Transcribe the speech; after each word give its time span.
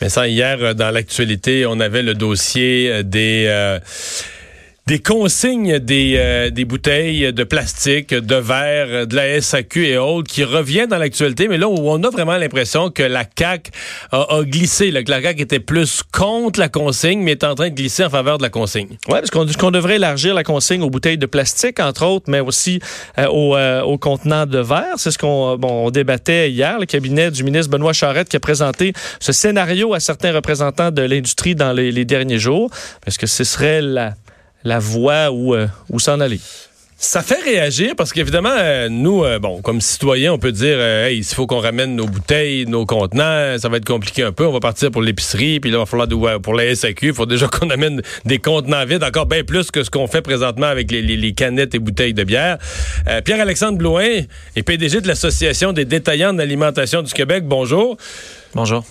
Vincent, 0.00 0.24
hier, 0.24 0.58
euh, 0.60 0.74
dans 0.74 0.90
l'actualité, 0.90 1.66
on 1.66 1.80
avait 1.80 2.02
le 2.02 2.14
dossier 2.14 2.90
euh, 2.90 3.02
des... 3.02 3.46
euh, 3.48 3.78
des 4.86 4.98
consignes 4.98 5.78
des, 5.78 6.16
euh, 6.18 6.50
des 6.50 6.66
bouteilles 6.66 7.32
de 7.32 7.44
plastique, 7.44 8.12
de 8.12 8.34
verre, 8.34 8.86
euh, 8.90 9.06
de 9.06 9.16
la 9.16 9.40
SAQ 9.40 9.86
et 9.86 9.96
autres 9.96 10.30
qui 10.30 10.44
revient 10.44 10.86
dans 10.88 10.98
l'actualité, 10.98 11.48
mais 11.48 11.56
là 11.56 11.68
où 11.68 11.76
on 11.78 12.02
a 12.02 12.10
vraiment 12.10 12.36
l'impression 12.36 12.90
que 12.90 13.02
la 13.02 13.24
CAQ 13.24 13.70
a, 14.12 14.42
glissé, 14.42 14.90
là, 14.90 15.02
que 15.02 15.10
la 15.10 15.22
CAQ 15.22 15.40
était 15.40 15.60
plus 15.60 16.02
contre 16.12 16.60
la 16.60 16.68
consigne, 16.68 17.20
mais 17.20 17.32
est 17.32 17.44
en 17.44 17.54
train 17.54 17.70
de 17.70 17.74
glisser 17.74 18.04
en 18.04 18.10
faveur 18.10 18.36
de 18.36 18.42
la 18.42 18.50
consigne. 18.50 18.98
Oui, 19.08 19.18
parce 19.20 19.30
qu'on 19.30 19.46
qu'on 19.46 19.70
devrait 19.70 19.96
élargir 19.96 20.34
la 20.34 20.44
consigne 20.44 20.82
aux 20.82 20.90
bouteilles 20.90 21.16
de 21.16 21.26
plastique, 21.26 21.80
entre 21.80 22.04
autres, 22.04 22.26
mais 22.28 22.40
aussi 22.40 22.80
euh, 23.18 23.26
aux, 23.28 23.56
euh, 23.56 23.80
aux 23.82 23.96
contenants 23.96 24.46
de 24.46 24.58
verre. 24.58 24.94
C'est 24.96 25.10
ce 25.10 25.18
qu'on 25.18 25.56
bon, 25.56 25.86
on 25.86 25.90
débattait 25.90 26.50
hier. 26.50 26.78
Le 26.78 26.86
cabinet 26.86 27.30
du 27.30 27.42
ministre 27.42 27.70
Benoît 27.70 27.94
Charette 27.94 28.28
qui 28.28 28.36
a 28.36 28.40
présenté 28.40 28.92
ce 29.20 29.32
scénario 29.32 29.94
à 29.94 30.00
certains 30.00 30.32
représentants 30.32 30.90
de 30.90 31.02
l'industrie 31.02 31.54
dans 31.54 31.72
les, 31.72 31.90
les 31.90 32.04
derniers 32.04 32.38
jours. 32.38 32.70
Parce 33.04 33.16
que 33.16 33.26
ce 33.26 33.44
serait 33.44 33.80
la, 33.80 34.14
la 34.64 34.78
voie 34.78 35.30
où, 35.30 35.54
euh, 35.54 35.68
où 35.90 36.00
s'en 36.00 36.20
aller. 36.20 36.40
Ça 36.96 37.22
fait 37.22 37.42
réagir 37.42 37.94
parce 37.96 38.12
qu'évidemment, 38.12 38.54
euh, 38.56 38.88
nous, 38.88 39.24
euh, 39.24 39.38
bon, 39.38 39.60
comme 39.60 39.80
citoyens, 39.80 40.32
on 40.32 40.38
peut 40.38 40.52
dire, 40.52 40.80
hey, 40.80 41.18
il 41.18 41.24
faut 41.24 41.46
qu'on 41.46 41.58
ramène 41.58 41.96
nos 41.96 42.06
bouteilles, 42.06 42.64
nos 42.66 42.86
contenants, 42.86 43.58
ça 43.58 43.68
va 43.68 43.76
être 43.76 43.84
compliqué 43.84 44.22
un 44.22 44.32
peu. 44.32 44.46
On 44.46 44.52
va 44.52 44.60
partir 44.60 44.90
pour 44.90 45.02
l'épicerie, 45.02 45.60
puis 45.60 45.70
là, 45.70 45.78
il 45.78 45.80
va 45.80 45.86
falloir 45.86 46.40
pour 46.40 46.54
la 46.54 46.74
SAQ, 46.74 47.08
il 47.08 47.14
faut 47.14 47.26
déjà 47.26 47.46
qu'on 47.52 47.68
amène 47.68 48.00
des 48.24 48.38
contenants 48.38 48.86
vides, 48.86 49.04
encore 49.04 49.26
bien 49.26 49.44
plus 49.44 49.70
que 49.70 49.82
ce 49.82 49.90
qu'on 49.90 50.06
fait 50.06 50.22
présentement 50.22 50.66
avec 50.66 50.90
les, 50.90 51.34
canettes 51.34 51.74
et 51.74 51.78
bouteilles 51.78 52.14
de 52.14 52.24
bière. 52.24 52.58
Pierre-Alexandre 53.24 53.76
Blouin 53.76 54.20
est 54.56 54.62
PDG 54.62 55.00
de 55.00 55.08
l'Association 55.08 55.72
des 55.72 55.84
détaillants 55.84 56.32
d'alimentation 56.32 57.02
du 57.02 57.12
Québec. 57.12 57.44
Bonjour. 57.44 57.98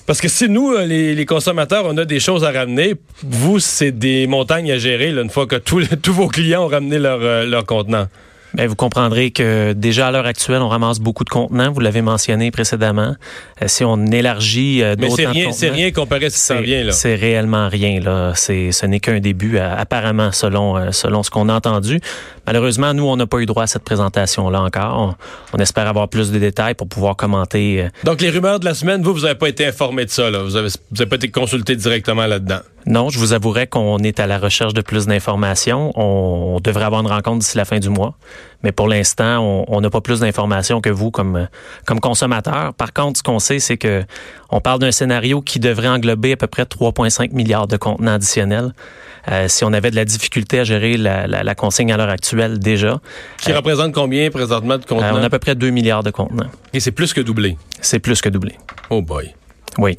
Parce 0.06 0.19
que 0.19 0.28
si 0.28 0.50
nous, 0.50 0.72
euh, 0.73 0.86
les, 0.86 1.25
consommateurs, 1.25 1.86
on 1.86 1.97
a 1.97 2.06
des 2.06 2.19
choses 2.19 2.44
à 2.44 2.52
ramener, 2.52 2.95
vous, 3.23 3.59
c'est 3.59 3.92
des 3.92 4.28
montagnes 4.28 4.72
à 4.72 4.78
gérer 4.78 5.11
une 5.11 5.30
fois 5.30 5.47
que 5.47 5.56
tous 6.02 6.14
vos 6.14 6.28
clients 6.28 6.66
ont 6.66 6.67
ramené 6.67 7.00
leur, 7.00 7.19
euh, 7.22 7.45
leur 7.45 7.66
contenant. 7.66 8.08
Ben, 8.53 8.67
vous 8.67 8.75
comprendrez 8.75 9.31
que 9.31 9.73
déjà 9.73 10.07
à 10.07 10.11
l'heure 10.11 10.27
actuelle, 10.27 10.61
on 10.61 10.69
ramasse 10.69 10.99
beaucoup 10.99 11.23
de 11.23 11.29
contenants. 11.29 11.71
Vous 11.71 11.79
l'avez 11.79 12.01
mentionné 12.01 12.51
précédemment. 12.51 13.15
Euh, 13.61 13.67
si 13.67 13.83
on 13.83 14.05
élargit 14.07 14.83
euh, 14.83 14.95
Mais 14.97 15.07
d'autant 15.07 15.15
c'est 15.15 15.25
rien, 15.25 15.51
c'est 15.51 15.67
contenants, 15.67 15.77
rien 15.77 15.91
comparé 15.91 16.25
à 16.25 16.29
ce 16.29 16.35
qui 16.35 16.41
s'en 16.41 16.61
vient. 16.61 16.83
Là. 16.83 16.91
C'est 16.91 17.15
réellement 17.15 17.67
rien. 17.67 17.99
Là. 17.99 18.33
C'est, 18.35 18.71
ce 18.71 18.85
n'est 18.85 18.99
qu'un 18.99 19.19
début, 19.19 19.57
euh, 19.57 19.75
apparemment, 19.75 20.31
selon, 20.31 20.77
euh, 20.77 20.91
selon 20.91 21.23
ce 21.23 21.31
qu'on 21.31 21.49
a 21.49 21.53
entendu. 21.53 21.99
Malheureusement, 22.45 22.93
nous, 22.93 23.05
on 23.05 23.15
n'a 23.15 23.25
pas 23.25 23.39
eu 23.39 23.45
droit 23.45 23.63
à 23.63 23.67
cette 23.67 23.83
présentation-là 23.83 24.61
encore. 24.61 25.17
On, 25.53 25.57
on 25.57 25.61
espère 25.61 25.88
avoir 25.88 26.07
plus 26.07 26.31
de 26.31 26.38
détails 26.38 26.75
pour 26.75 26.88
pouvoir 26.88 27.15
commenter. 27.15 27.88
Donc, 28.03 28.21
les 28.21 28.29
rumeurs 28.29 28.59
de 28.59 28.65
la 28.65 28.73
semaine, 28.73 29.01
vous, 29.01 29.13
vous 29.13 29.21
n'avez 29.21 29.35
pas 29.35 29.49
été 29.49 29.65
informé 29.65 30.05
de 30.05 30.09
ça. 30.11 30.29
Là. 30.29 30.43
Vous 30.43 30.51
n'avez 30.51 30.69
vous 30.91 31.01
avez 31.01 31.09
pas 31.09 31.15
été 31.15 31.31
consulté 31.31 31.75
directement 31.75 32.27
là-dedans. 32.27 32.59
Non, 32.85 33.09
je 33.09 33.17
vous 33.17 33.33
avouerai 33.33 33.67
qu'on 33.67 33.97
est 33.99 34.19
à 34.19 34.27
la 34.27 34.37
recherche 34.37 34.73
de 34.73 34.81
plus 34.81 35.05
d'informations. 35.07 35.91
On, 35.95 36.59
devrait 36.61 36.83
avoir 36.85 37.01
une 37.01 37.07
rencontre 37.07 37.39
d'ici 37.39 37.57
la 37.57 37.65
fin 37.65 37.79
du 37.79 37.89
mois. 37.89 38.15
Mais 38.63 38.71
pour 38.71 38.88
l'instant, 38.88 39.63
on- 39.67 39.81
n'a 39.81 39.89
pas 39.89 40.01
plus 40.01 40.19
d'informations 40.21 40.79
que 40.81 40.89
vous 40.89 41.11
comme, 41.11 41.35
euh, 41.35 41.45
comme 41.85 41.99
consommateur. 41.99 42.73
Par 42.73 42.93
contre, 42.93 43.17
ce 43.19 43.23
qu'on 43.23 43.39
sait, 43.39 43.59
c'est 43.59 43.77
que 43.77 44.03
on 44.49 44.61
parle 44.61 44.79
d'un 44.79 44.91
scénario 44.91 45.41
qui 45.41 45.59
devrait 45.59 45.88
englober 45.89 46.33
à 46.33 46.38
peu 46.38 46.47
près 46.47 46.63
3,5 46.66 47.31
milliards 47.33 47.67
de 47.67 47.75
contenants 47.77 48.13
additionnels. 48.13 48.73
Euh, 49.31 49.47
si 49.47 49.63
on 49.66 49.72
avait 49.73 49.91
de 49.91 49.95
la 49.95 50.05
difficulté 50.05 50.59
à 50.59 50.63
gérer 50.63 50.95
la, 50.97 51.27
la- 51.27 51.43
la 51.43 51.55
consigne 51.55 51.91
à 51.91 51.97
l'heure 51.97 52.09
actuelle 52.09 52.59
déjà, 52.59 52.99
Qui 53.41 53.51
Euh, 53.51 53.57
représente 53.57 53.93
combien 53.93 54.29
présentement 54.29 54.77
de 54.77 54.83
euh, 54.83 54.88
contenants? 54.88 55.13
on 55.19 55.23
a 55.23 55.25
à 55.25 55.29
peu 55.29 55.39
près 55.39 55.55
2 55.55 55.69
milliards 55.69 56.03
de 56.03 56.11
contenants. 56.11 56.49
Et 56.73 56.79
c'est 56.79 56.91
plus 56.91 57.13
que 57.13 57.22
doublé. 57.22 57.57
C'est 57.81 57.99
plus 57.99 58.22
que 58.22 58.29
doublé. 58.29 58.53
Oh 58.89 59.01
boy. 59.01 59.33
Oui. 59.77 59.97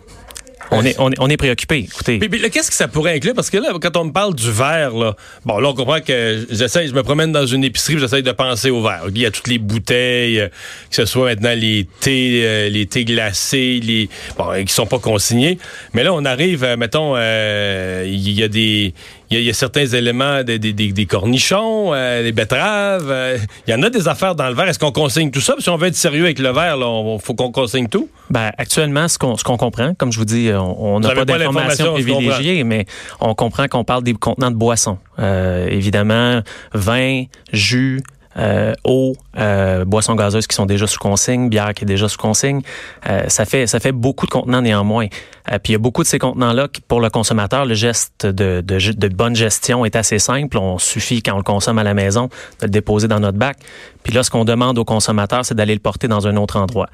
On 0.74 0.84
est, 0.84 0.96
on 0.98 1.10
est, 1.10 1.16
on 1.18 1.28
est 1.28 1.36
préoccupé. 1.36 1.78
Écoutez. 1.78 2.18
Qu'est-ce 2.50 2.70
que 2.70 2.76
ça 2.76 2.88
pourrait 2.88 3.14
inclure? 3.14 3.34
Parce 3.34 3.50
que 3.50 3.58
là, 3.58 3.72
quand 3.80 3.96
on 3.96 4.04
me 4.04 4.12
parle 4.12 4.34
du 4.34 4.50
verre, 4.50 4.94
là, 4.94 5.16
bon, 5.44 5.58
là, 5.58 5.68
on 5.68 5.74
comprend 5.74 6.00
que 6.00 6.46
j'essaie, 6.50 6.88
je 6.88 6.94
me 6.94 7.02
promène 7.02 7.32
dans 7.32 7.46
une 7.46 7.64
épicerie, 7.64 7.98
j'essaie 7.98 8.22
de 8.22 8.32
penser 8.32 8.70
au 8.70 8.82
verre. 8.82 9.04
Il 9.08 9.18
y 9.18 9.26
a 9.26 9.30
toutes 9.30 9.48
les 9.48 9.58
bouteilles, 9.58 10.40
euh, 10.40 10.48
que 10.48 10.96
ce 10.96 11.04
soit 11.04 11.26
maintenant 11.26 11.54
les 11.54 11.86
thés, 12.00 12.42
euh, 12.44 12.68
les 12.68 12.86
thés 12.86 13.04
glacés, 13.04 13.80
les, 13.82 14.08
bon, 14.36 14.50
euh, 14.50 14.62
qui 14.62 14.72
sont 14.72 14.86
pas 14.86 14.98
consignés. 14.98 15.58
Mais 15.92 16.02
là, 16.02 16.12
on 16.12 16.24
arrive, 16.24 16.64
mettons, 16.78 17.14
euh, 17.16 18.04
il 18.06 18.30
y 18.30 18.42
a 18.42 18.48
des, 18.48 18.94
il 19.30 19.34
y 19.34 19.36
a, 19.38 19.40
il 19.40 19.46
y 19.46 19.50
a 19.50 19.54
certains 19.54 19.86
éléments, 19.86 20.42
des, 20.42 20.58
des, 20.58 20.72
des- 20.72 20.92
des 20.92 21.06
cornichons, 21.06 21.92
euh, 21.94 22.22
des 22.22 22.32
betteraves. 22.32 23.10
euh, 23.10 23.38
il 23.66 23.70
y 23.70 23.74
en 23.74 23.82
a 23.82 23.90
des 23.90 24.06
affaires 24.08 24.34
dans 24.34 24.48
le 24.48 24.54
verre. 24.54 24.68
Est-ce 24.68 24.78
qu'on 24.78 24.92
consigne 24.92 25.30
tout 25.30 25.40
ça? 25.40 25.54
Puis 25.54 25.62
si 25.62 25.70
on 25.70 25.76
veut 25.76 25.88
être 25.88 25.94
sérieux 25.96 26.24
avec 26.24 26.38
le 26.38 26.50
verre, 26.50 26.76
là, 26.76 26.86
on, 26.86 27.18
faut 27.18 27.34
qu'on 27.34 27.50
consigne 27.50 27.88
tout. 27.88 28.08
Ben, 28.30 28.50
actuellement, 28.58 29.08
ce 29.08 29.18
qu'on 29.18 29.36
ce 29.36 29.44
qu'on 29.44 29.56
comprend, 29.56 29.94
comme 29.94 30.12
je 30.12 30.18
vous 30.18 30.24
dis, 30.24 30.50
on 30.54 30.94
on 30.96 31.00
n'a 31.00 31.08
pas 31.10 31.24
pas 31.24 31.38
d'informations 31.38 31.92
privilégiées, 31.94 32.64
mais 32.64 32.86
on 33.20 33.34
comprend 33.34 33.66
qu'on 33.68 33.84
parle 33.84 34.02
des 34.02 34.12
contenants 34.14 34.50
de 34.50 34.56
boissons. 34.56 34.98
Euh, 35.18 35.66
évidemment, 35.68 36.40
vin, 36.72 37.24
jus, 37.52 38.02
euh, 38.36 38.74
eau, 38.84 39.14
euh, 39.38 39.84
boissons 39.84 40.14
gazeuses 40.14 40.46
qui 40.46 40.56
sont 40.56 40.66
déjà 40.66 40.86
sous 40.86 40.98
consigne, 40.98 41.48
bière 41.48 41.72
qui 41.74 41.84
est 41.84 41.86
déjà 41.86 42.08
sous 42.08 42.18
consigne. 42.18 42.62
Euh, 43.08 43.24
ça 43.28 43.44
fait 43.44 43.66
ça 43.66 43.78
fait 43.80 43.92
beaucoup 43.92 44.26
de 44.26 44.30
contenants 44.30 44.62
néanmoins. 44.62 45.06
Puis 45.46 45.58
il 45.68 45.72
y 45.72 45.74
a 45.74 45.78
beaucoup 45.78 46.02
de 46.02 46.08
ces 46.08 46.18
contenants-là 46.18 46.68
qui, 46.68 46.80
pour 46.80 47.02
le 47.02 47.10
consommateur, 47.10 47.66
le 47.66 47.74
geste 47.74 48.24
de, 48.24 48.62
bonne 49.08 49.36
gestion 49.36 49.84
est 49.84 49.94
assez 49.94 50.18
simple. 50.18 50.56
On 50.56 50.78
suffit 50.78 51.22
quand 51.22 51.34
on 51.34 51.36
le 51.36 51.42
consomme 51.42 51.78
à 51.78 51.84
la 51.84 51.92
maison 51.92 52.28
de 52.60 52.66
le 52.66 52.70
déposer 52.70 53.08
dans 53.08 53.20
notre 53.20 53.36
bac. 53.36 53.58
Puis 54.02 54.14
là, 54.14 54.22
ce 54.22 54.30
qu'on 54.30 54.46
demande 54.46 54.78
au 54.78 54.86
consommateur, 54.86 55.44
c'est 55.44 55.54
d'aller 55.54 55.74
le 55.74 55.80
porter 55.80 56.08
dans 56.08 56.26
un 56.26 56.36
autre 56.36 56.56
endroit. 56.56 56.88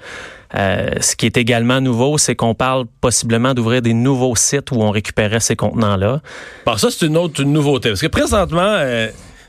Ce 0.53 1.15
qui 1.15 1.27
est 1.27 1.37
également 1.37 1.81
nouveau, 1.81 2.19
c'est 2.19 2.35
qu'on 2.35 2.55
parle 2.55 2.87
possiblement 3.01 3.55
d'ouvrir 3.55 3.83
des 3.83 3.95
nouveaux 3.95 4.35
sites 4.35 4.73
où 4.73 4.83
on 4.83 4.91
récupérait 4.91 5.39
ces 5.39 5.55
contenants-là. 5.55 6.21
Bon, 6.67 6.77
ça, 6.77 6.89
c'est 6.91 7.07
une 7.07 7.17
autre 7.17 7.45
nouveauté. 7.45 7.91
Parce 7.91 8.01
que 8.01 8.09
présentement, 8.09 8.83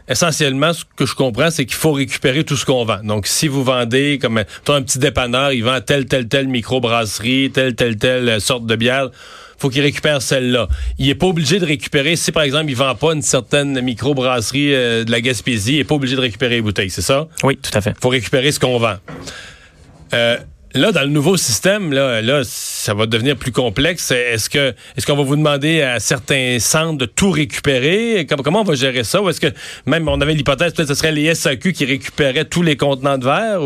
essentiellement, 0.08 0.74
ce 0.74 0.84
que 0.96 1.06
je 1.06 1.16
comprends, 1.16 1.52
c'est 1.52 1.66
qu'il 1.66 1.76
faut 1.76 1.94
récupérer 1.94 2.44
tout 2.44 2.56
ce 2.56 2.66
qu'on 2.66 2.86
vend. 2.86 3.04
Donc, 3.04 3.28
si 3.28 3.48
vous 3.48 3.64
vendez, 3.64 4.20
comme 4.22 4.38
un 4.38 4.82
petit 4.82 5.00
dépanneur, 5.00 5.52
il 5.54 5.64
vend 5.64 5.80
telle, 5.82 6.06
telle, 6.06 6.28
telle 6.28 6.48
microbrasserie, 6.48 7.52
telle, 7.52 7.76
telle, 7.76 7.98
telle 7.98 8.30
euh, 8.30 8.40
sorte 8.40 8.66
de 8.66 8.76
bière, 8.76 9.10
faut 9.58 9.70
qu'il 9.70 9.82
récupère 9.82 10.22
celle-là. 10.22 10.68
Il 10.98 11.08
est 11.08 11.16
pas 11.16 11.28
obligé 11.28 11.60
de 11.60 11.66
récupérer, 11.66 12.16
si 12.16 12.32
par 12.32 12.44
exemple, 12.44 12.70
il 12.70 12.76
vend 12.76 12.96
pas 12.96 13.14
une 13.14 13.22
certaine 13.22 13.80
microbrasserie 13.82 14.74
euh, 14.74 15.04
de 15.04 15.12
la 15.12 15.22
Gaspésie, 15.22 15.76
il 15.76 15.80
est 15.80 15.84
pas 15.84 15.96
obligé 15.96 16.16
de 16.16 16.22
récupérer 16.22 16.56
les 16.56 16.62
bouteilles, 16.62 16.90
c'est 16.90 17.04
ça? 17.04 17.28
Oui, 17.44 17.58
tout 17.58 17.76
à 17.78 17.82
fait. 17.82 17.94
faut 18.02 18.10
récupérer 18.10 18.52
ce 18.52 18.60
qu'on 18.60 18.80
vend. 18.80 18.96
Euh, 20.14 20.38
là, 20.74 20.92
dans 20.92 21.02
le 21.02 21.08
nouveau 21.08 21.38
système, 21.38 21.94
là, 21.94 22.22
là, 22.22 22.42
ça 22.44 22.94
va 22.94 23.06
devenir 23.06 23.36
plus 23.36 23.52
complexe. 23.52 24.12
Est-ce 24.12 24.50
que 24.50 24.74
est-ce 24.98 25.06
qu'on 25.06 25.16
va 25.16 25.24
vous 25.24 25.36
demander 25.36 25.82
à 25.82 26.00
certains 26.00 26.58
centres 26.60 26.98
de 26.98 27.06
tout 27.06 27.32
récupérer? 27.32 28.26
Comment, 28.30 28.44
comment 28.44 28.62
on 28.62 28.66
va 28.66 28.76
gérer 28.76 29.04
ça? 29.04 29.22
Ou 29.22 29.30
est-ce 29.30 29.42
que 29.42 29.52
même 29.86 30.08
on 30.08 30.20
avait 30.22 30.34
l'hypothèse 30.34 30.74
que 30.74 30.86
ce 30.86 30.94
serait 30.94 31.12
les 31.12 31.34
SAQ 31.34 31.74
qui 31.74 31.86
récupéraient 31.86 32.46
tous 32.46 32.62
les 32.62 32.78
contenants 32.78 33.18
de 33.18 33.26
verre? 33.26 33.62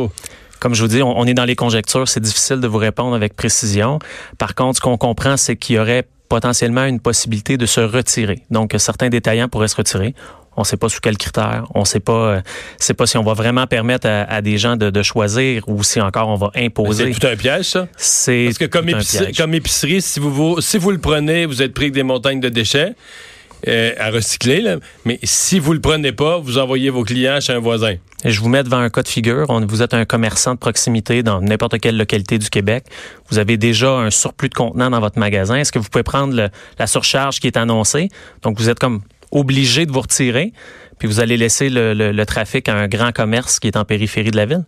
Comme 0.60 0.74
je 0.74 0.82
vous 0.82 0.88
dis, 0.88 1.04
on 1.04 1.26
est 1.26 1.34
dans 1.34 1.46
les 1.46 1.56
conjectures. 1.56 2.08
C'est 2.08 2.22
difficile 2.22 2.60
de 2.60 2.68
vous 2.68 2.78
répondre 2.78 3.16
avec 3.16 3.36
précision. 3.36 4.00
Par 4.38 4.56
contre, 4.56 4.78
ce 4.78 4.82
qu'on 4.82 4.98
comprend, 4.98 5.38
c'est 5.38 5.58
qu'il 5.58 5.76
y 5.76 5.80
aurait 5.80 6.08
potentiellement 6.30 6.86
une 6.86 7.00
possibilité 7.00 7.58
de 7.58 7.66
se 7.66 7.82
retirer. 7.82 8.42
Donc, 8.50 8.74
certains 8.78 9.10
détaillants 9.10 9.48
pourraient 9.48 9.68
se 9.68 9.76
retirer. 9.76 10.16
On 10.58 10.62
ne 10.62 10.66
sait 10.66 10.78
pas 10.78 10.90
sous 10.90 11.00
quels 11.02 11.18
critères. 11.18 11.66
On 11.74 11.82
ne 11.82 11.86
sait 11.86 12.00
pas, 12.00 12.14
euh, 12.14 12.42
sait 12.78 12.94
pas 12.94 13.06
si 13.06 13.18
on 13.18 13.24
va 13.24 13.34
vraiment 13.34 13.68
permettre 13.68 14.08
à, 14.08 14.24
à 14.24 14.42
des 14.42 14.58
gens 14.58 14.76
de, 14.76 14.90
de 14.90 15.04
choisir 15.04 15.64
ou 15.68 15.84
si 15.84 16.00
encore 16.02 16.30
on 16.30 16.36
va 16.36 16.52
imposer. 16.56 17.14
C'est 17.14 17.20
tout 17.20 17.28
un 17.28 17.36
piège, 17.36 17.66
ça? 17.66 17.88
C'est 17.98 18.46
Parce 18.46 18.58
que 18.58 18.66
comme 18.66 18.90
épicerie, 18.90 19.26
piège. 19.26 19.38
comme 19.38 19.54
épicerie, 19.54 20.02
si 20.02 20.20
vous, 20.20 20.32
vous- 20.32 20.62
si 20.62 20.78
vous 20.78 20.92
le 20.92 21.00
prenez, 21.00 21.46
vous 21.46 21.62
êtes 21.62 21.74
pris 21.74 21.86
avec 21.86 21.94
des 21.94 22.04
montagnes 22.04 22.40
de 22.40 22.50
déchets 22.50 22.94
euh, 23.68 23.94
à 24.00 24.12
recycler. 24.12 24.62
là. 24.62 24.78
Mais 25.06 25.20
si 25.24 25.60
vous 25.60 25.74
le 25.74 25.82
prenez 25.82 26.12
pas, 26.12 26.38
vous 26.38 26.58
envoyez 26.58 26.90
vos 26.90 27.04
clients 27.04 27.40
chez 27.42 27.54
un 27.54 27.60
voisin. 27.60 27.96
Et 28.24 28.32
je 28.32 28.40
vous 28.40 28.50
mets 28.50 28.64
devant 28.64 28.78
un 28.78 28.90
cas 28.90 29.02
de 29.04 29.08
figure. 29.08 29.46
On- 29.50 29.66
vous 29.66 29.82
êtes 29.82 29.94
un 29.94 30.06
commerçant 30.06 30.54
de 30.54 30.60
proximité 30.60 31.24
dans 31.24 31.42
n'importe 31.42 31.80
quelle 31.80 31.98
localité 31.98 32.38
du 32.38 32.50
Québec. 32.50 32.86
Vous 33.30 33.40
avez 33.40 33.58
déjà 33.58 33.90
un 33.92 34.10
surplus 34.12 34.50
de 34.50 34.54
contenants 34.56 34.90
dans 34.90 35.00
votre 35.00 35.20
magasin. 35.20 35.56
Est-ce 35.56 35.72
que 35.72 35.80
vous 35.80 35.90
pouvez 35.90 36.04
prendre 36.04 36.36
le- 36.36 36.50
la 36.80 36.88
surcharge 36.88 37.40
qui 37.40 37.48
est 37.48 37.58
annoncée? 37.58 38.10
Donc, 38.44 38.58
vous 38.58 38.70
êtes 38.70 38.80
comme 38.80 39.02
obligé 39.32 39.86
de 39.86 39.92
vous 39.92 40.02
retirer, 40.02 40.54
puis 41.00 41.08
vous 41.08 41.20
allez 41.20 41.38
laisser 41.38 41.70
le, 41.70 41.94
le- 41.94 42.12
le 42.12 42.26
trafic 42.26 42.70
à 42.70 42.76
un 42.76 42.88
grand 42.88 43.12
commerce 43.12 43.60
qui 43.60 43.68
est 43.68 43.78
en 43.78 43.86
périphérie 43.86 44.32
de 44.32 44.38
la 44.38 44.46
ville. 44.46 44.64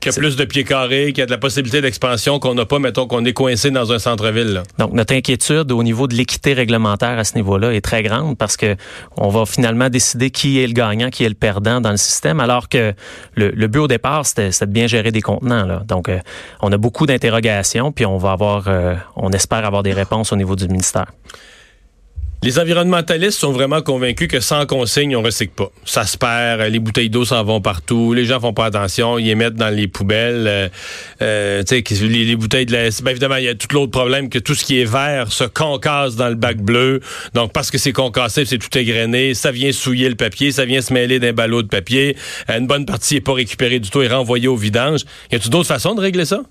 Qu'il 0.00 0.10
y 0.10 0.16
a 0.16 0.18
plus 0.18 0.34
de 0.34 0.44
pieds 0.44 0.64
carrés, 0.64 1.12
qu'il 1.12 1.18
y 1.18 1.22
a 1.22 1.26
de 1.26 1.30
la 1.30 1.38
possibilité 1.38 1.80
d'expansion 1.80 2.40
qu'on 2.40 2.54
n'a 2.54 2.66
pas, 2.66 2.80
mettons 2.80 3.06
qu'on 3.06 3.24
est 3.24 3.32
coincé 3.32 3.70
dans 3.70 3.92
un 3.92 4.00
centre-ville. 4.00 4.64
Donc, 4.76 4.92
notre 4.94 5.14
inquiétude 5.14 5.70
au 5.70 5.82
niveau 5.84 6.08
de 6.08 6.14
l'équité 6.16 6.54
réglementaire 6.54 7.16
à 7.20 7.22
ce 7.22 7.36
niveau-là 7.36 7.72
est 7.72 7.82
très 7.82 8.02
grande 8.02 8.36
parce 8.36 8.56
que 8.56 8.74
on 9.16 9.28
va 9.28 9.46
finalement 9.46 9.88
décider 9.90 10.30
qui 10.30 10.60
est 10.60 10.66
le 10.66 10.72
gagnant, 10.72 11.08
qui 11.08 11.22
est 11.22 11.28
le 11.28 11.36
perdant 11.36 11.80
dans 11.80 11.92
le 11.92 11.96
système, 11.98 12.40
alors 12.40 12.68
que 12.68 12.94
le, 13.36 13.50
le 13.50 13.66
but 13.68 13.78
au 13.78 13.86
départ, 13.86 14.26
c'était 14.26 14.48
de 14.50 14.72
bien 14.72 14.88
gérer 14.88 15.12
des 15.12 15.22
contenants. 15.22 15.66
Là. 15.66 15.84
Donc, 15.86 16.08
euh, 16.08 16.18
on 16.62 16.72
a 16.72 16.76
beaucoup 16.78 17.06
d'interrogations, 17.06 17.92
puis 17.92 18.04
on 18.04 18.18
va 18.18 18.32
avoir, 18.32 18.64
euh, 18.66 18.96
on 19.14 19.30
espère 19.30 19.64
avoir 19.64 19.84
des 19.84 19.92
réponses 19.92 20.32
au 20.32 20.36
niveau 20.36 20.56
du 20.56 20.66
ministère. 20.66 21.06
Les 22.44 22.58
environnementalistes 22.58 23.38
sont 23.38 23.52
vraiment 23.52 23.82
convaincus 23.82 24.26
que 24.26 24.40
sans 24.40 24.66
consigne, 24.66 25.14
on 25.14 25.22
recycle 25.22 25.52
pas. 25.54 25.70
Ça 25.84 26.04
se 26.04 26.18
perd, 26.18 26.60
les 26.62 26.80
bouteilles 26.80 27.08
d'eau 27.08 27.24
s'en 27.24 27.44
vont 27.44 27.60
partout, 27.60 28.14
les 28.14 28.24
gens 28.24 28.40
font 28.40 28.52
pas 28.52 28.64
attention, 28.64 29.16
ils 29.16 29.26
les 29.26 29.36
mettent 29.36 29.54
dans 29.54 29.72
les 29.72 29.86
poubelles. 29.86 30.48
Euh, 30.48 30.68
euh, 31.22 31.62
tu 31.62 31.80
les, 32.08 32.24
les, 32.24 32.34
bouteilles 32.34 32.66
de 32.66 32.72
la... 32.72 32.88
Ben 33.04 33.12
évidemment, 33.12 33.36
il 33.36 33.44
y 33.44 33.48
a 33.48 33.54
tout 33.54 33.68
l'autre 33.72 33.92
problème 33.92 34.28
que 34.28 34.40
tout 34.40 34.56
ce 34.56 34.64
qui 34.64 34.80
est 34.80 34.84
vert 34.84 35.30
se 35.30 35.44
concasse 35.44 36.16
dans 36.16 36.28
le 36.28 36.34
bac 36.34 36.56
bleu. 36.56 36.98
Donc, 37.32 37.52
parce 37.52 37.70
que 37.70 37.78
c'est 37.78 37.92
concassé, 37.92 38.44
c'est 38.44 38.58
tout 38.58 38.76
égrené, 38.76 39.34
ça 39.34 39.52
vient 39.52 39.70
souiller 39.70 40.08
le 40.08 40.16
papier, 40.16 40.50
ça 40.50 40.64
vient 40.64 40.80
se 40.80 40.92
mêler 40.92 41.20
d'un 41.20 41.32
ballot 41.32 41.62
de 41.62 41.68
papier. 41.68 42.16
Une 42.48 42.66
bonne 42.66 42.86
partie 42.86 43.16
est 43.16 43.20
pas 43.20 43.34
récupérée 43.34 43.78
du 43.78 43.88
tout 43.88 44.02
et 44.02 44.08
renvoyée 44.08 44.48
au 44.48 44.56
vidange. 44.56 45.02
Y 45.30 45.36
a-t-il 45.36 45.50
d'autres 45.50 45.68
façons 45.68 45.94
de 45.94 46.00
régler 46.00 46.24
ça? 46.24 46.42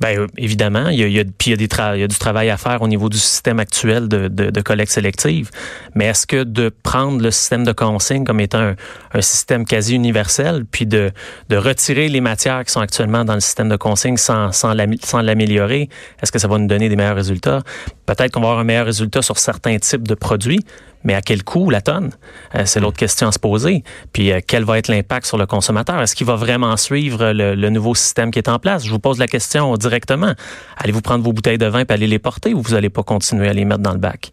Bien, 0.00 0.26
évidemment, 0.38 0.88
il 0.88 0.98
y 0.98 1.02
a, 1.02 1.06
il 1.06 1.12
y 1.12 1.20
a, 1.20 1.24
puis 1.24 1.48
il 1.48 1.50
y 1.50 1.52
a, 1.52 1.56
des 1.56 1.68
il 1.96 2.00
y 2.00 2.04
a 2.04 2.08
du 2.08 2.16
travail 2.16 2.48
à 2.48 2.56
faire 2.56 2.80
au 2.80 2.88
niveau 2.88 3.10
du 3.10 3.18
système 3.18 3.60
actuel 3.60 4.08
de, 4.08 4.28
de, 4.28 4.48
de 4.48 4.60
collecte 4.62 4.92
sélective. 4.92 5.50
Mais 5.94 6.06
est-ce 6.06 6.26
que 6.26 6.42
de 6.42 6.70
prendre 6.82 7.22
le 7.22 7.30
système 7.30 7.64
de 7.64 7.72
consigne 7.72 8.24
comme 8.24 8.40
étant 8.40 8.60
un, 8.60 8.76
un 9.12 9.20
système 9.20 9.66
quasi 9.66 9.94
universel, 9.94 10.64
puis 10.70 10.86
de, 10.86 11.12
de, 11.50 11.56
retirer 11.56 12.08
les 12.08 12.22
matières 12.22 12.64
qui 12.64 12.72
sont 12.72 12.80
actuellement 12.80 13.26
dans 13.26 13.34
le 13.34 13.40
système 13.40 13.68
de 13.68 13.76
consigne 13.76 14.16
sans, 14.16 14.52
sans 14.52 14.72
l'améliorer, 14.72 15.90
est-ce 16.22 16.32
que 16.32 16.38
ça 16.38 16.48
va 16.48 16.56
nous 16.56 16.66
donner 16.66 16.88
des 16.88 16.96
meilleurs 16.96 17.16
résultats? 17.16 17.60
Peut-être 18.06 18.32
qu'on 18.32 18.40
va 18.40 18.48
avoir 18.48 18.60
un 18.60 18.64
meilleur 18.64 18.86
résultat 18.86 19.20
sur 19.20 19.38
certains 19.38 19.78
types 19.78 20.08
de 20.08 20.14
produits, 20.14 20.64
mais 21.04 21.14
à 21.14 21.22
quel 21.22 21.42
coût 21.44 21.70
la 21.70 21.80
tonne? 21.80 22.10
Euh, 22.54 22.62
c'est 22.66 22.80
l'autre 22.80 22.96
question 22.98 23.28
à 23.28 23.32
se 23.32 23.38
poser. 23.38 23.82
Puis 24.12 24.32
euh, 24.32 24.40
quel 24.46 24.64
va 24.64 24.78
être 24.78 24.88
l'impact 24.88 25.26
sur 25.26 25.38
le 25.38 25.46
consommateur? 25.46 26.00
Est-ce 26.02 26.14
qu'il 26.14 26.26
va 26.26 26.36
vraiment 26.36 26.76
suivre 26.76 27.32
le, 27.32 27.54
le, 27.54 27.70
nouveau 27.70 27.94
système 27.94 28.30
qui 28.30 28.38
est 28.38 28.48
en 28.48 28.58
place? 28.58 28.84
Je 28.84 28.90
vous 28.90 28.98
pose 28.98 29.18
la 29.18 29.26
question 29.26 29.74
directement. 29.76 30.34
Allez-vous 30.76 31.00
prendre 31.00 31.24
vos 31.24 31.32
bouteilles 31.32 31.58
de 31.58 31.66
vin 31.66 31.80
et 31.80 31.92
aller 31.92 32.06
les 32.06 32.18
porter 32.18 32.54
ou 32.54 32.62
vous 32.62 32.72
n'allez 32.74 32.90
pas 32.90 33.02
continuer 33.02 33.48
à 33.48 33.52
les 33.52 33.64
mettre 33.64 33.80
dans 33.82 33.92
le 33.92 33.98
bac? 33.98 34.32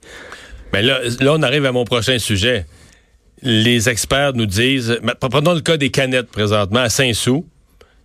Mais 0.73 0.81
là, 0.81 0.99
là, 1.19 1.33
on 1.33 1.41
arrive 1.43 1.65
à 1.65 1.71
mon 1.71 1.85
prochain 1.85 2.19
sujet. 2.19 2.65
Les 3.41 3.87
experts 3.87 4.33
nous 4.33 4.45
disent, 4.47 4.99
prenons 5.19 5.53
le 5.53 5.61
cas 5.61 5.77
des 5.77 5.91
canettes 5.91 6.29
présentement 6.31 6.79
à 6.81 6.89
Saint-Sou. 6.89 7.45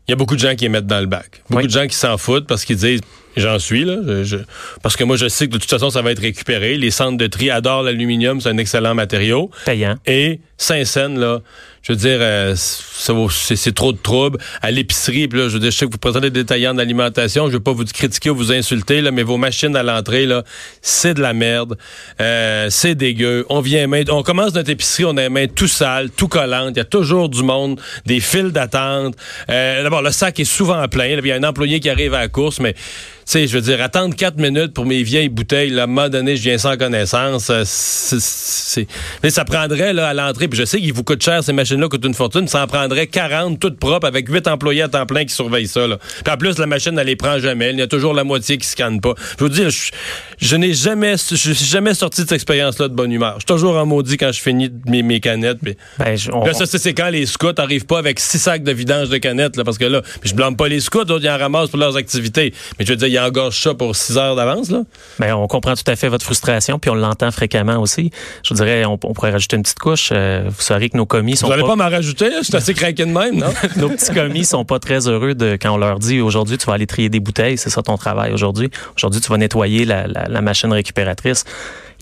Il 0.07 0.11
y 0.11 0.15
a 0.15 0.17
beaucoup 0.17 0.35
de 0.35 0.41
gens 0.41 0.55
qui 0.55 0.65
les 0.65 0.69
mettent 0.69 0.87
dans 0.87 1.01
le 1.01 1.07
bac. 1.07 1.43
Beaucoup 1.49 1.63
Oui. 1.63 1.67
de 1.67 1.73
gens 1.73 1.87
qui 1.87 1.97
s'en 1.97 2.19
foutent 2.19 2.47
parce 2.47 2.65
qu'ils 2.65 2.77
disent 2.77 3.01
J'en 3.37 3.59
suis, 3.59 3.85
là. 3.85 3.97
Je, 4.07 4.25
je- 4.25 4.37
parce 4.83 4.97
que 4.97 5.05
moi, 5.05 5.17
je 5.17 5.29
sais 5.29 5.47
que 5.47 5.53
de 5.53 5.59
toute 5.59 5.71
façon, 5.71 5.91
ça 5.91 6.03
va 6.03 6.13
être 6.13 6.21
récupéré. 6.21 6.77
Les 6.77 6.91
centres 6.91 7.17
de 7.19 7.27
tri 7.27 7.51
adorent 7.51 7.83
l'aluminium, 7.83 8.41
c'est 8.41 8.49
un 8.51 8.59
excellent 8.59 8.95
matériau. 8.95 9.51
Payant. 9.65 9.97
Et 10.07 10.41
Saint-Saëns, 10.59 11.19
là, 11.19 11.41
je 11.83 11.93
veux 11.93 11.99
dire, 11.99 12.19
euh, 12.21 12.55
c'est 12.57 13.75
trop 13.75 13.93
de 13.93 13.99
troubles. 13.99 14.39
À 14.61 14.71
l'épicerie, 14.71 15.27
là, 15.33 15.49
je 15.49 15.55
veux 15.55 15.59
dire, 15.59 15.71
je 15.73 15.77
sais 15.79 15.87
que 15.87 15.91
vous 15.91 15.99
présentez 15.99 16.31
des 16.31 16.41
détaillants 16.45 16.75
d'alimentation, 16.75 17.47
je 17.49 17.55
veux 17.55 17.61
pas 17.61 17.73
vous 17.73 17.85
critiquer 17.85 18.31
ou 18.31 18.37
vous 18.37 18.53
insulter, 18.53 19.01
là, 19.01 19.11
mais 19.11 19.25
vos 19.25 19.37
machines 19.37 19.75
à 19.75 19.83
l'entrée, 19.83 20.27
là, 20.27 20.45
c'est 20.81 21.15
de 21.15 21.21
la 21.21 21.33
merde. 21.33 21.77
Euh, 22.21 22.69
c'est 22.71 22.95
dégueu. 22.95 23.47
On 23.49 23.61
vient 23.61 23.87
main, 23.89 24.03
on 24.11 24.23
commence 24.23 24.55
notre 24.55 24.71
épicerie, 24.71 25.07
on 25.07 25.17
a 25.17 25.23
les 25.23 25.29
mains 25.29 25.49
tout 25.49 25.67
sales, 25.67 26.11
tout 26.11 26.29
collantes. 26.29 26.75
Il 26.75 26.79
y 26.79 26.81
a 26.81 26.85
toujours 26.85 27.29
du 27.29 27.43
monde, 27.43 27.81
des 28.07 28.21
files 28.21 28.53
d'attente. 28.53 29.17
Euh, 29.51 29.83
D'abord, 29.83 30.03
le 30.03 30.13
sac 30.13 30.39
est 30.39 30.45
souvent 30.45 30.87
plein. 30.87 31.07
Il 31.07 31.27
y 31.27 31.33
a 31.33 31.35
un 31.35 31.43
employé 31.45 31.81
qui 31.81 31.91
arrive 31.91 32.15
à 32.15 32.21
la 32.21 32.29
course, 32.29 32.61
mais 32.61 32.75
sais, 33.25 33.47
je 33.47 33.55
veux 33.55 33.61
dire, 33.63 33.81
attendre 33.83 34.15
quatre 34.17 34.37
minutes 34.39 34.73
pour 34.75 34.85
mes 34.87 35.03
vieilles 35.03 35.29
bouteilles, 35.29 35.71
là, 35.71 35.83
à 35.83 35.85
un 35.85 35.89
moment 35.89 36.09
donné, 36.09 36.37
je 36.37 36.43
viens 36.43 36.59
sans 36.59 36.77
connaissance. 36.77 37.51
euh, 37.51 37.63
c'est- 37.67 38.87
Mais 39.23 39.31
ça 39.31 39.45
prendrait, 39.45 39.93
là, 39.93 40.09
à 40.09 40.15
l'entrée, 40.15 40.49
puis 40.49 40.59
je 40.59 40.65
sais 40.65 40.79
qu'il 40.81 40.93
vous 40.93 41.05
coûte 41.05 41.23
cher, 41.23 41.43
ces 41.43 41.53
machines-là 41.53 41.89
coûtent 41.89 42.05
une 42.05 42.15
fortune, 42.15 42.49
ça 42.49 42.63
en 42.63 42.67
prendrait 42.67 43.07
40, 43.07 43.59
toutes 43.61 43.79
propres, 43.79 44.07
avec 44.07 44.29
8 44.29 44.47
employés 44.49 44.83
à 44.83 44.89
temps 44.89 45.07
plein 45.07 45.25
qui 45.25 45.35
surveillent 45.35 45.69
ça, 45.69 45.87
là. 45.87 45.99
Puis 46.25 46.33
en 46.33 46.37
plus, 46.37 46.59
la 46.59 46.67
machine, 46.67 46.99
elle 46.99 47.07
les 47.07 47.17
prend 47.17 47.39
jamais. 47.39 47.71
Il 47.73 47.79
y 47.79 47.83
a 47.83 47.87
toujours 47.87 48.15
la 48.15 48.25
moitié 48.25 48.59
qui 48.59 48.67
scanne 48.67 49.01
pas. 49.01 49.15
Je 49.39 49.45
vous 49.45 49.49
dis, 49.49 49.63
je, 49.71 49.91
je 50.39 50.57
n'ai 50.57 50.75
jamais, 50.75 51.15
je 51.17 51.37
suis 51.37 51.55
jamais 51.55 51.95
sorti 51.95 52.23
de 52.23 52.27
cette 52.27 52.33
expérience-là 52.37 52.89
de 52.89 52.95
bonne 52.95 53.13
humeur. 53.13 53.35
Je 53.35 53.41
suis 53.41 53.47
toujours 53.47 53.77
en 53.77 53.87
maudit 53.87 54.17
quand 54.17 54.33
je 54.33 54.41
finis 54.41 54.71
mes, 54.87 55.03
mes 55.03 55.21
canettes. 55.21 55.59
puis- 55.63 55.77
Ben, 55.99 56.17
je- 56.17 56.31
on- 56.31 56.45
Là, 56.45 56.53
ça, 56.55 56.67
c'est 56.67 56.95
quand 56.95 57.09
les 57.11 57.27
scouts 57.27 57.49
arrivent 57.59 57.87
pas 57.87 57.99
avec 57.99 58.19
six 58.21 58.39
sacs 58.39 58.63
de 58.65 58.73
vidange 58.73 59.09
de 59.09 59.19
canettes, 59.19 59.57
là, 59.57 59.65
parce 59.65 59.79
que 59.79 59.85
là, 59.85 60.03
je 60.25 60.35
blâme 60.35 60.57
pas 60.57 60.69
les 60.69 60.81
scouts, 60.81 61.05
d'autres, 61.05 61.25
ils 61.25 61.31
en 61.31 61.39
ramassent 61.39 61.71
pour 61.71 61.79
leurs 61.79 61.97
activités. 61.97 62.53
Mais 62.79 62.85
je 62.85 62.91
veux 62.93 62.97
dire, 62.97 63.09
engorgent 63.23 63.61
ça 63.63 63.75
pour 63.75 63.97
six 63.97 64.19
heures 64.19 64.37
d'avance, 64.37 64.71
là? 64.71 64.83
Ben, 65.19 65.35
on 65.35 65.47
comprend 65.47 65.75
tout 65.75 65.83
à 65.87 65.97
fait 65.97 66.09
votre 66.09 66.25
frustration, 66.25 66.79
puis 66.79 66.91
on 66.91 66.95
l'entend 66.95 67.31
fréquemment 67.31 67.79
aussi. 67.79 68.11
Je 68.43 68.51
vous 68.51 68.57
dirais, 68.57 68.85
on, 68.85 68.95
on 68.95 69.13
pourrait 69.15 69.31
rajouter 69.31 69.57
une 69.57 69.63
petite 69.63 69.79
couche. 69.79 70.11
Euh, 70.13 70.45
vous 70.47 70.61
saurez 70.63 70.91
que 70.91 70.97
nos 70.97 71.07
commis 71.07 71.37
sont 71.37 71.47
Vous 71.47 71.53
allez 71.53 71.63
pas, 71.63 71.69
pas 71.69 71.77
m'en 71.77 71.89
rajouter, 71.91 72.29
là? 72.31 72.39
Je 72.41 72.47
suis 72.47 72.57
assez 72.57 72.75
craqué 72.75 73.05
de 73.05 73.13
même, 73.13 73.37
non? 73.39 73.53
nos 73.77 73.89
petits 73.89 74.13
commis 74.13 74.45
sont 74.45 74.65
pas 74.65 74.79
très 74.79 75.09
heureux 75.09 75.35
de 75.35 75.57
quand 75.61 75.73
on 75.73 75.79
leur 75.79 75.99
dit 75.99 76.21
aujourd'hui 76.21 76.59
tu 76.59 76.67
vas 76.67 76.75
aller 76.75 76.87
trier 76.87 77.09
des 77.09 77.21
bouteilles, 77.21 77.59
c'est 77.59 77.71
ça 77.71 77.83
ton 77.83 77.97
travail 77.97 78.33
aujourd'hui. 78.33 78.71
Aujourd'hui 78.97 79.21
tu 79.21 79.29
vas 79.29 79.37
nettoyer 79.39 79.85
la, 79.85 80.07
la, 80.07 80.27
la 80.29 80.41
machine 80.41 80.73
récupératrice. 80.73 81.45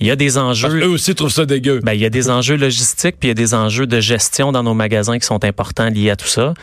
Il 0.00 0.06
y 0.06 0.10
a 0.10 0.16
des 0.16 0.32
Parce 0.32 0.38
enjeux. 0.38 0.80
qu'eux 0.80 0.86
aussi 0.86 1.14
trouvent 1.14 1.30
ça 1.30 1.44
dégueu. 1.44 1.80
Ben, 1.82 1.92
il 1.92 2.00
y 2.00 2.06
a 2.06 2.10
des 2.10 2.30
enjeux 2.30 2.56
logistiques, 2.56 3.16
puis 3.20 3.26
il 3.26 3.28
y 3.28 3.30
a 3.32 3.34
des 3.34 3.52
enjeux 3.52 3.86
de 3.86 4.00
gestion 4.00 4.50
dans 4.50 4.62
nos 4.62 4.72
magasins 4.72 5.18
qui 5.18 5.26
sont 5.26 5.44
importants 5.44 5.90
liés 5.90 6.08
à 6.08 6.16
tout 6.16 6.26
ça. 6.26 6.54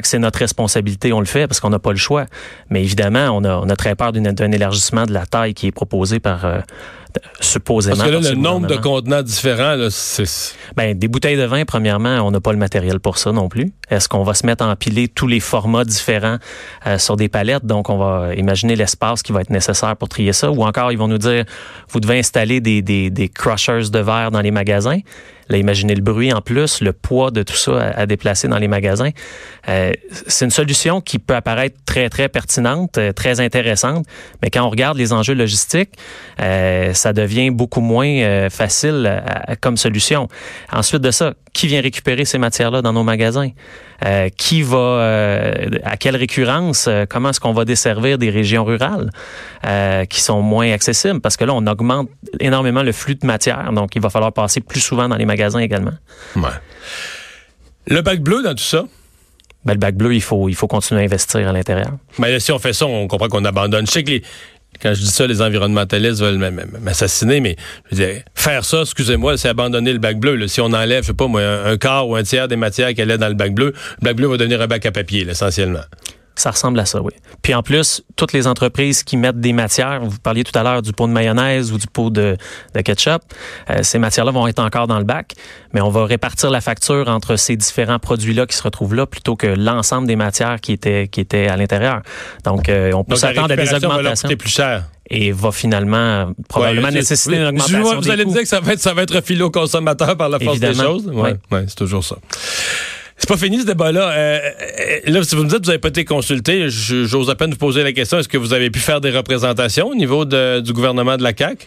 Que 0.00 0.08
c'est 0.08 0.18
notre 0.18 0.38
responsabilité, 0.38 1.12
on 1.12 1.20
le 1.20 1.26
fait 1.26 1.46
parce 1.46 1.60
qu'on 1.60 1.70
n'a 1.70 1.78
pas 1.78 1.90
le 1.90 1.96
choix. 1.96 2.26
Mais 2.70 2.82
évidemment, 2.82 3.30
on 3.30 3.44
a, 3.44 3.56
on 3.56 3.68
a 3.68 3.76
très 3.76 3.94
peur 3.94 4.12
d'un 4.12 4.52
élargissement 4.52 5.04
de 5.04 5.12
la 5.12 5.26
taille 5.26 5.54
qui 5.54 5.66
est 5.66 5.72
proposé 5.72 6.20
par 6.20 6.44
euh, 6.44 6.60
supposément. 7.40 7.96
Parce 7.96 8.08
que 8.08 8.14
là, 8.14 8.20
par 8.20 8.30
le 8.30 8.36
nombre 8.36 8.66
de 8.66 8.76
contenants 8.76 9.22
différents, 9.22 9.76
c'est... 9.90 10.54
Ben, 10.76 10.98
des 10.98 11.08
bouteilles 11.08 11.36
de 11.36 11.44
vin, 11.44 11.64
premièrement, 11.64 12.16
on 12.26 12.30
n'a 12.30 12.40
pas 12.40 12.52
le 12.52 12.58
matériel 12.58 13.00
pour 13.00 13.18
ça 13.18 13.32
non 13.32 13.48
plus. 13.48 13.72
Est-ce 13.90 14.08
qu'on 14.08 14.22
va 14.22 14.34
se 14.34 14.46
mettre 14.46 14.64
à 14.64 14.68
empiler 14.68 15.08
tous 15.08 15.26
les 15.26 15.40
formats 15.40 15.84
différents 15.84 16.38
euh, 16.86 16.98
sur 16.98 17.16
des 17.16 17.28
palettes? 17.28 17.66
Donc, 17.66 17.90
on 17.90 17.98
va 17.98 18.34
imaginer 18.34 18.76
l'espace 18.76 19.22
qui 19.22 19.32
va 19.32 19.40
être 19.40 19.50
nécessaire 19.50 19.96
pour 19.96 20.08
trier 20.08 20.32
ça. 20.32 20.50
Ou 20.50 20.64
encore, 20.64 20.92
ils 20.92 20.98
vont 20.98 21.08
nous 21.08 21.18
dire, 21.18 21.44
vous 21.90 22.00
devez 22.00 22.18
installer 22.18 22.60
des, 22.60 22.82
des, 22.82 23.10
des 23.10 23.28
crushers 23.28 23.90
de 23.90 23.98
verre 23.98 24.30
dans 24.30 24.40
les 24.40 24.50
magasins. 24.50 25.00
Là, 25.48 25.58
imaginez 25.58 25.94
le 25.94 26.00
bruit 26.00 26.32
en 26.32 26.40
plus, 26.40 26.80
le 26.80 26.92
poids 26.92 27.30
de 27.30 27.42
tout 27.42 27.56
ça 27.56 27.72
à, 27.72 28.00
à 28.02 28.06
déplacer 28.06 28.46
dans 28.48 28.58
les 28.58 28.68
magasins. 28.68 29.10
Euh, 29.68 29.92
c'est 30.26 30.44
une 30.44 30.52
solution 30.52 31.00
qui 31.00 31.18
peut 31.18 31.34
apparaître 31.34 31.76
très, 31.84 32.08
très 32.08 32.28
pertinente, 32.28 32.96
euh, 32.96 33.12
très 33.12 33.40
intéressante, 33.40 34.06
mais 34.40 34.50
quand 34.50 34.62
on 34.62 34.70
regarde 34.70 34.96
les 34.96 35.12
enjeux 35.12 35.34
logistiques, 35.34 35.92
euh, 36.40 36.94
ça 37.02 37.12
devient 37.12 37.50
beaucoup 37.50 37.80
moins 37.80 38.06
euh, 38.08 38.48
facile 38.50 39.06
à- 39.06 39.52
à- 39.52 39.56
comme 39.56 39.76
solution. 39.76 40.28
Ensuite 40.72 41.02
de 41.02 41.10
ça, 41.10 41.34
qui 41.52 41.66
vient 41.66 41.80
récupérer 41.80 42.24
ces 42.24 42.38
matières-là 42.38 42.80
dans 42.82 42.92
nos 42.92 43.02
magasins? 43.02 43.50
Euh, 44.04 44.28
qui 44.36 44.62
va, 44.62 44.76
euh, 44.78 45.54
à 45.84 45.96
quelle 45.96 46.16
récurrence, 46.16 46.86
euh, 46.88 47.04
comment 47.08 47.30
est-ce 47.30 47.38
qu'on 47.38 47.52
va 47.52 47.64
desservir 47.64 48.18
des 48.18 48.30
régions 48.30 48.64
rurales 48.64 49.10
euh, 49.64 50.04
qui 50.06 50.20
sont 50.20 50.42
moins 50.42 50.72
accessibles? 50.72 51.20
Parce 51.20 51.36
que 51.36 51.44
là, 51.44 51.52
on 51.54 51.64
augmente 51.68 52.08
énormément 52.40 52.82
le 52.82 52.90
flux 52.90 53.14
de 53.14 53.24
matière, 53.24 53.72
donc 53.72 53.94
il 53.94 54.02
va 54.02 54.10
falloir 54.10 54.32
passer 54.32 54.60
plus 54.60 54.80
souvent 54.80 55.08
dans 55.08 55.14
les 55.16 55.24
magasins 55.24 55.60
également. 55.60 55.92
Ouais. 56.34 56.42
Le 57.86 58.00
bac 58.00 58.20
bleu 58.20 58.42
dans 58.42 58.54
tout 58.54 58.64
ça, 58.64 58.84
Ben, 59.64 59.74
le 59.74 59.78
bac 59.78 59.94
bleu, 59.94 60.12
il 60.14 60.20
faut, 60.22 60.48
il 60.48 60.56
faut 60.56 60.66
continuer 60.66 61.02
à 61.02 61.04
investir 61.04 61.48
à 61.48 61.52
l'intérieur. 61.52 61.92
mais 62.18 62.32
là, 62.32 62.40
si 62.40 62.50
on 62.50 62.58
fait 62.58 62.72
ça, 62.72 62.86
on 62.86 63.06
comprend 63.06 63.28
qu'on 63.28 63.44
abandonne. 63.44 63.86
Je 63.86 63.92
sais 63.92 64.02
que 64.02 64.10
les... 64.10 64.22
Quand 64.80 64.94
je 64.94 65.00
dis 65.00 65.06
ça, 65.10 65.26
les 65.26 65.42
environnementalistes 65.42 66.20
veulent 66.20 66.38
m'assassiner, 66.80 67.40
mais 67.40 67.56
je 67.90 67.96
veux 67.96 68.06
dire, 68.06 68.22
faire 68.34 68.64
ça, 68.64 68.80
excusez-moi, 68.82 69.36
c'est 69.36 69.48
abandonner 69.48 69.92
le 69.92 69.98
bac 69.98 70.18
bleu. 70.18 70.34
là. 70.36 70.48
Si 70.48 70.60
on 70.60 70.72
enlève, 70.72 71.02
je 71.02 71.08
sais 71.08 71.14
pas 71.14 71.26
un 71.26 71.76
quart 71.76 72.08
ou 72.08 72.16
un 72.16 72.22
tiers 72.22 72.48
des 72.48 72.56
matières 72.56 72.94
qu'elle 72.94 73.10
est 73.10 73.18
dans 73.18 73.28
le 73.28 73.34
bac 73.34 73.54
bleu, 73.54 73.74
le 74.00 74.04
bac 74.04 74.16
bleu 74.16 74.28
va 74.28 74.36
devenir 74.36 74.60
un 74.60 74.66
bac 74.66 74.84
à 74.86 74.90
papier, 74.90 75.24
là, 75.24 75.32
essentiellement. 75.32 75.82
Ça 76.34 76.50
ressemble 76.50 76.78
à 76.80 76.86
ça, 76.86 77.02
oui. 77.02 77.12
Puis 77.42 77.54
en 77.54 77.62
plus, 77.62 78.02
toutes 78.16 78.32
les 78.32 78.46
entreprises 78.46 79.02
qui 79.02 79.16
mettent 79.16 79.38
des 79.40 79.52
matières, 79.52 80.00
vous 80.02 80.18
parliez 80.18 80.44
tout 80.44 80.58
à 80.58 80.62
l'heure 80.62 80.80
du 80.80 80.92
pot 80.92 81.06
de 81.06 81.12
mayonnaise 81.12 81.72
ou 81.72 81.78
du 81.78 81.86
pot 81.86 82.08
de, 82.10 82.36
de 82.74 82.80
ketchup, 82.80 83.20
euh, 83.70 83.82
ces 83.82 83.98
matières-là 83.98 84.32
vont 84.32 84.46
être 84.46 84.60
encore 84.60 84.86
dans 84.86 84.98
le 84.98 85.04
bac, 85.04 85.34
mais 85.74 85.80
on 85.82 85.90
va 85.90 86.06
répartir 86.06 86.50
la 86.50 86.60
facture 86.62 87.08
entre 87.08 87.36
ces 87.36 87.56
différents 87.56 87.98
produits-là 87.98 88.46
qui 88.46 88.56
se 88.56 88.62
retrouvent 88.62 88.94
là 88.94 89.04
plutôt 89.06 89.36
que 89.36 89.46
l'ensemble 89.46 90.06
des 90.06 90.16
matières 90.16 90.60
qui 90.60 90.72
étaient, 90.72 91.08
qui 91.08 91.20
étaient 91.20 91.48
à 91.48 91.56
l'intérieur. 91.56 92.00
Donc, 92.44 92.68
euh, 92.68 92.92
on 92.94 93.04
peut 93.04 93.16
s'attendre 93.16 93.52
à 93.52 93.56
des 93.56 93.64
va 93.64 93.76
augmentations 93.76 94.28
coûter 94.28 94.36
plus 94.36 94.50
cher. 94.50 94.84
et 95.10 95.32
va 95.32 95.52
finalement 95.52 96.32
probablement 96.48 96.88
Ouais, 96.88 96.94
nécessiter 96.94 97.36
une 97.36 97.44
augmentation 97.46 97.82
Vous, 97.82 97.90
vous 97.96 98.00
des 98.00 98.10
allez 98.10 98.24
me 98.24 98.28
coûts. 98.28 98.32
dire 98.34 98.42
que 98.42 98.48
ça 98.48 98.60
va 98.60 98.72
être, 98.72 98.80
ça 98.80 98.94
va 98.94 99.02
être 99.02 99.14
refilé 99.16 99.42
au 99.42 99.50
consommateur 99.50 100.16
par 100.16 100.28
la 100.30 100.38
force 100.38 100.58
des 100.58 100.66
Évidemment. 100.68 100.88
choses? 100.90 101.06
Ouais, 101.08 101.20
Ouais. 101.22 101.34
ouais, 101.50 101.64
c'est 101.68 101.74
toujours 101.76 102.04
ça. 102.04 102.16
C'est 103.22 103.28
pas 103.28 103.36
fini 103.36 103.60
ce 103.60 103.66
débat-là. 103.66 104.10
Euh, 104.10 104.40
euh, 104.80 104.98
là, 105.06 105.22
si 105.22 105.36
vous 105.36 105.44
me 105.44 105.48
dites 105.48 105.60
que 105.60 105.64
vous 105.64 105.68
n'avez 105.68 105.78
pas 105.78 105.90
été 105.90 106.04
consulté, 106.04 106.64
j'ose 106.68 107.30
à 107.30 107.36
peine 107.36 107.52
vous 107.52 107.56
poser 107.56 107.84
la 107.84 107.92
question. 107.92 108.18
Est-ce 108.18 108.28
que 108.28 108.36
vous 108.36 108.52
avez 108.52 108.68
pu 108.68 108.80
faire 108.80 109.00
des 109.00 109.10
représentations 109.12 109.86
au 109.90 109.94
niveau 109.94 110.24
de- 110.24 110.58
du 110.58 110.72
gouvernement 110.72 111.16
de 111.16 111.22
la 111.22 111.30
CAQ? 111.32 111.64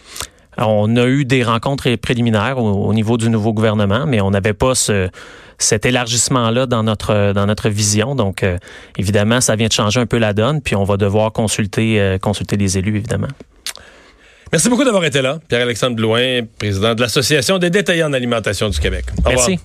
On 0.58 0.94
a 0.96 1.06
eu 1.06 1.24
des 1.24 1.42
rencontres 1.42 1.96
préliminaires 1.96 2.58
au, 2.58 2.92
niveau 2.92 3.16
du 3.16 3.30
nouveau 3.30 3.54
gouvernement, 3.54 4.04
mais 4.06 4.20
on 4.20 4.30
n'avait 4.30 4.52
pas 4.52 4.74
ce, 4.74 5.08
cet 5.56 5.86
élargissement-là 5.86 6.66
dans 6.66 6.82
notre 6.82 7.32
dans 7.32 7.46
notre 7.46 7.70
vision. 7.70 8.14
Donc, 8.14 8.42
euh, 8.42 8.58
évidemment, 8.98 9.40
ça 9.40 9.56
vient 9.56 9.68
de 9.68 9.72
changer 9.72 9.98
un 10.00 10.06
peu 10.06 10.18
la 10.18 10.34
donne, 10.34 10.60
puis 10.60 10.76
on 10.76 10.84
va 10.84 10.98
devoir 10.98 11.32
consulter 11.32 11.98
euh, 11.98 12.18
consulter 12.18 12.58
les 12.58 12.76
élus, 12.76 12.96
évidemment. 12.96 13.28
Merci 14.52 14.68
beaucoup 14.68 14.84
d'avoir 14.84 15.04
été 15.04 15.22
là, 15.22 15.38
Pierre-Alexandre 15.48 15.96
Blouin, 15.96 16.42
président 16.58 16.94
de 16.94 17.00
l'Association 17.00 17.58
des 17.58 17.70
détaillants 17.70 18.10
en 18.10 18.12
alimentation 18.12 18.68
du 18.68 18.78
Québec. 18.78 19.06
Merci. 19.26 19.58